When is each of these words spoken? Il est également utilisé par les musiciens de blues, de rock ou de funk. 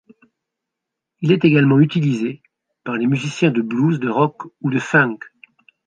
Il 1.19 1.31
est 1.31 1.45
également 1.45 1.79
utilisé 1.79 2.41
par 2.83 2.95
les 2.95 3.05
musiciens 3.05 3.51
de 3.51 3.61
blues, 3.61 3.99
de 3.99 4.09
rock 4.09 4.45
ou 4.61 4.71
de 4.71 4.79
funk. 4.79 5.19